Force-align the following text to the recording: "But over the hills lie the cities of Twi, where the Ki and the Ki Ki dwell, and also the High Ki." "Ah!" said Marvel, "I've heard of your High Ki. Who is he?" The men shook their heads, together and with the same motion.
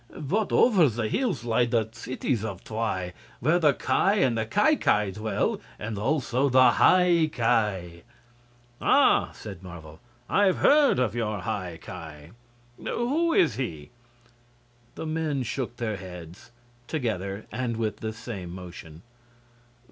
"But 0.19 0.51
over 0.51 0.89
the 0.89 1.07
hills 1.09 1.43
lie 1.43 1.65
the 1.67 1.87
cities 1.91 2.43
of 2.43 2.63
Twi, 2.63 3.13
where 3.39 3.59
the 3.59 3.73
Ki 3.75 4.23
and 4.23 4.35
the 4.35 4.47
Ki 4.47 4.75
Ki 4.77 5.11
dwell, 5.11 5.61
and 5.77 5.95
also 5.95 6.49
the 6.49 6.71
High 6.71 7.29
Ki." 7.31 8.01
"Ah!" 8.81 9.31
said 9.33 9.61
Marvel, 9.61 9.99
"I've 10.27 10.57
heard 10.57 10.97
of 10.97 11.13
your 11.13 11.41
High 11.41 11.77
Ki. 11.79 12.31
Who 12.83 13.31
is 13.35 13.57
he?" 13.57 13.91
The 14.95 15.05
men 15.05 15.43
shook 15.43 15.77
their 15.77 15.97
heads, 15.97 16.49
together 16.87 17.45
and 17.51 17.77
with 17.77 17.97
the 17.97 18.11
same 18.11 18.49
motion. 18.55 19.03